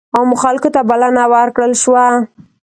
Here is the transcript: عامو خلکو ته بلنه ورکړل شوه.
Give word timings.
عامو 0.15 0.35
خلکو 0.43 0.69
ته 0.75 0.81
بلنه 0.89 1.23
ورکړل 1.33 1.73
شوه. 1.83 2.05